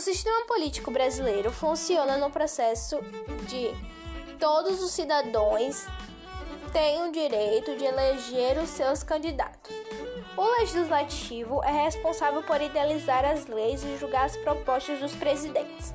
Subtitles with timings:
[0.00, 2.98] O sistema político brasileiro funciona no processo
[3.46, 3.70] de
[4.38, 5.84] todos os cidadãos
[6.72, 9.70] têm o direito de eleger os seus candidatos.
[10.38, 15.92] O legislativo é responsável por idealizar as leis e julgar as propostas dos presidentes.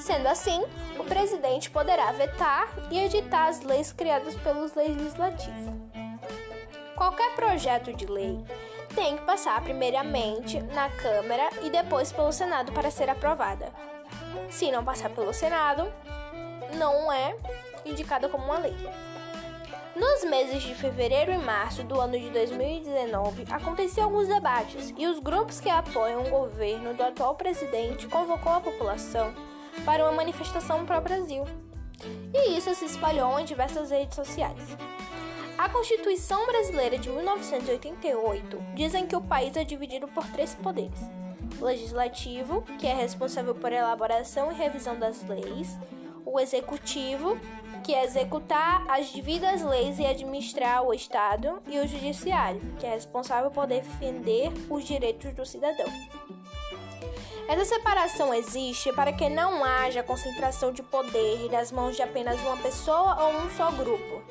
[0.00, 0.62] Sendo assim,
[0.96, 5.90] o presidente poderá vetar e editar as leis criadas pelo legislativo.
[6.94, 8.38] Qualquer projeto de lei
[8.94, 13.72] tem que passar primeiramente na Câmara e depois pelo Senado para ser aprovada.
[14.50, 15.90] Se não passar pelo Senado,
[16.76, 17.36] não é
[17.84, 18.76] indicada como uma lei.
[19.96, 25.20] Nos meses de fevereiro e março do ano de 2019, aconteciam alguns debates e os
[25.20, 29.32] grupos que apoiam o governo do atual presidente convocou a população
[29.84, 31.44] para uma manifestação para o Brasil.
[32.34, 34.76] E isso se espalhou em diversas redes sociais.
[35.56, 40.98] A Constituição Brasileira de 1988 dizem que o país é dividido por três poderes:
[41.60, 45.78] o legislativo, que é responsável por elaboração e revisão das leis,
[46.26, 47.38] o executivo,
[47.84, 52.90] que é executar as devidas leis e administrar o Estado, e o judiciário, que é
[52.90, 55.86] responsável por defender os direitos do cidadão.
[57.46, 62.56] Essa separação existe para que não haja concentração de poder nas mãos de apenas uma
[62.56, 64.22] pessoa ou um só grupo.